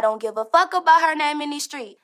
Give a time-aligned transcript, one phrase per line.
[0.00, 1.98] I don't give a fuck about her name in the street.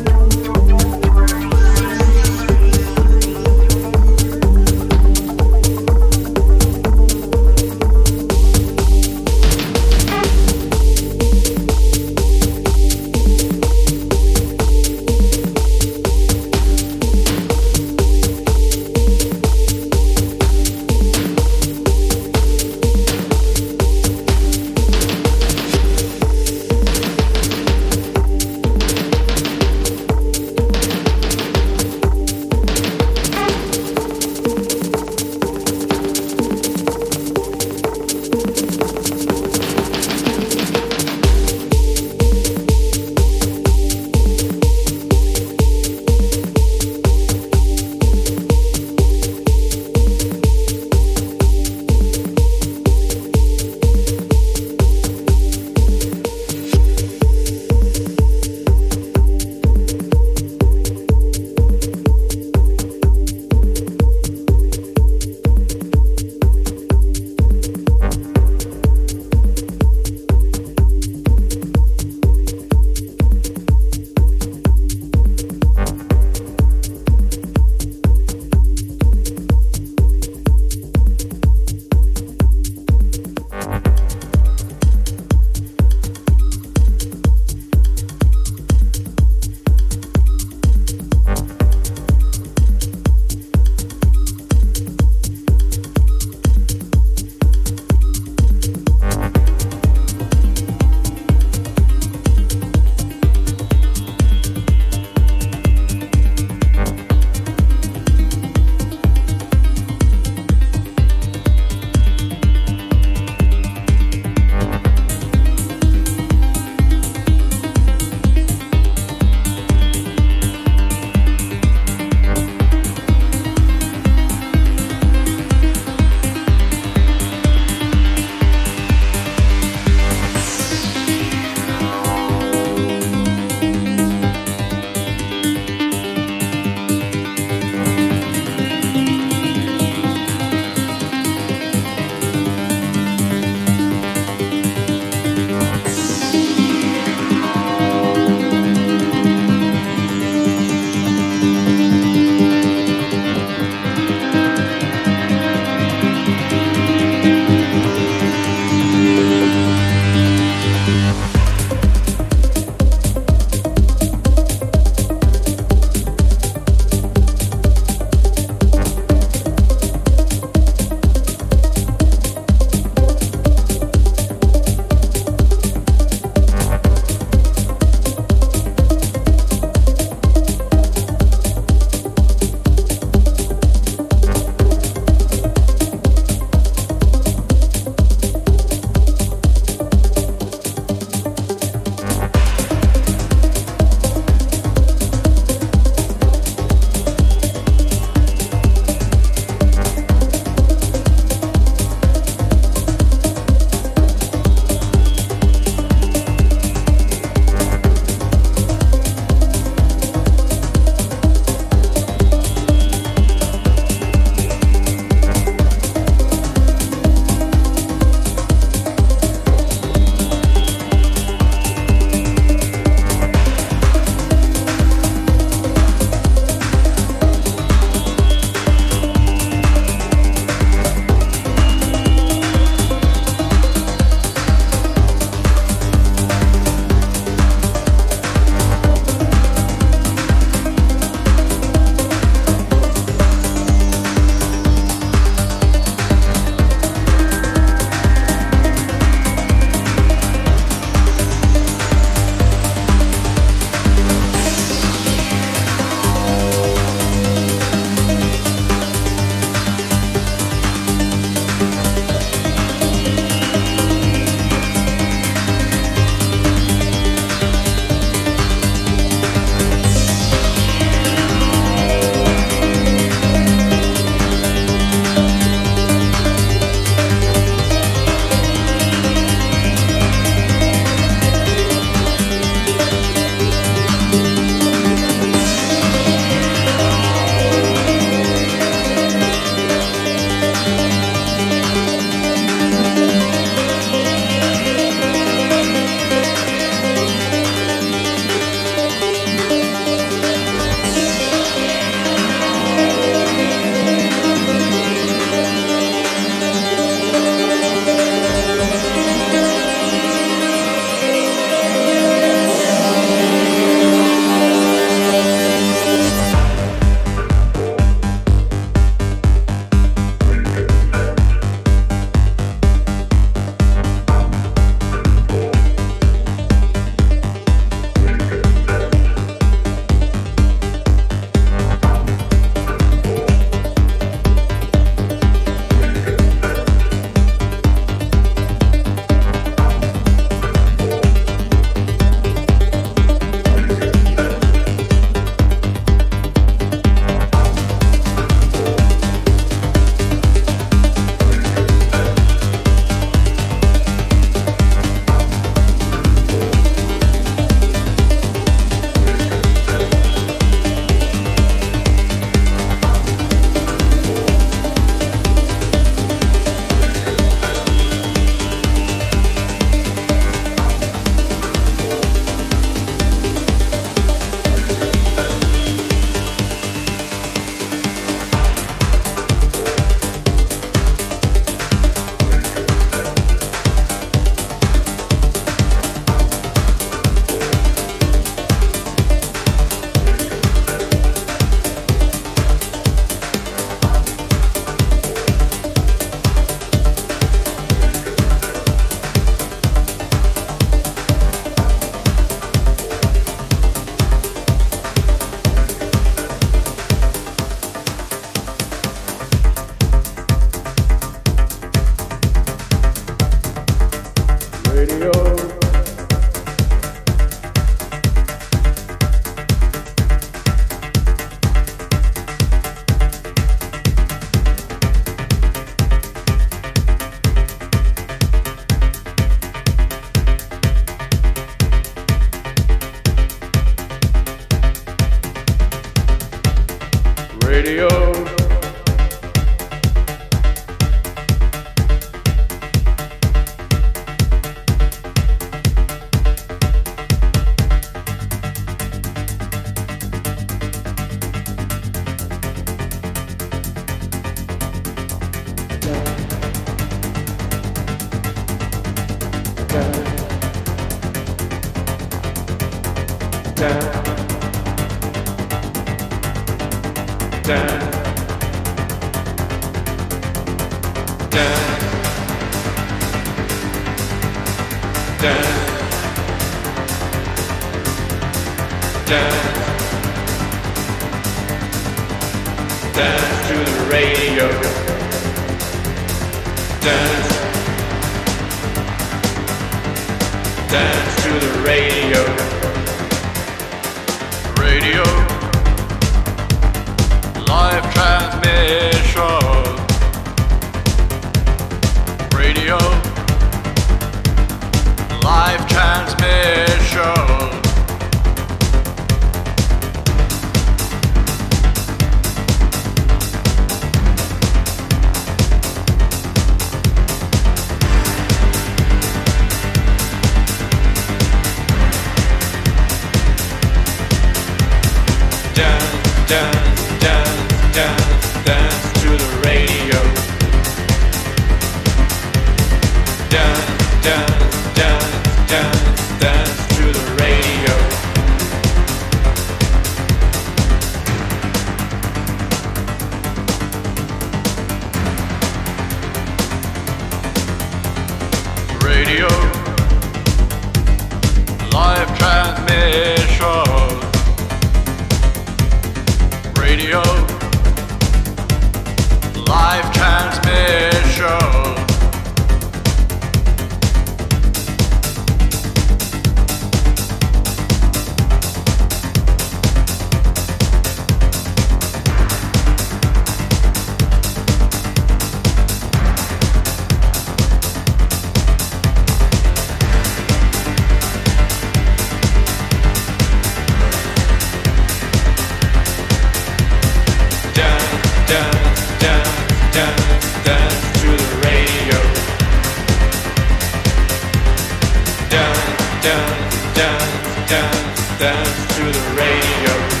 [596.01, 600.00] dance, dance, dance, dance to the radio.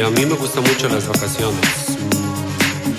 [0.00, 1.98] A mí me gustan mucho las vacaciones.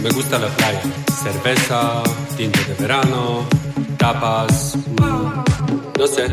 [0.01, 0.81] Me gusta la playa.
[1.23, 2.03] Cerveza,
[2.37, 3.45] tinta de verano,
[3.97, 4.75] tapas.
[5.01, 5.43] Mm,
[5.97, 6.27] no sé.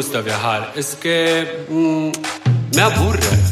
[0.00, 0.68] Gustav jag här.
[0.76, 1.46] Eske...
[1.68, 2.12] Mm,
[2.74, 3.49] med aburre.